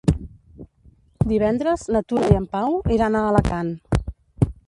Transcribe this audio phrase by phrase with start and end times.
[1.31, 3.73] Divendres na Tura i en Pau iran a Alacant.